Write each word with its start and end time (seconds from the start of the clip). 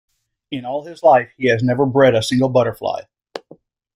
In 0.49 0.65
all 0.65 0.83
his 0.83 1.03
life 1.03 1.31
he 1.37 1.47
has 1.49 1.61
never 1.61 1.85
bred 1.85 2.15
a 2.15 2.23
single 2.23 2.49
butterfly. 2.49 3.01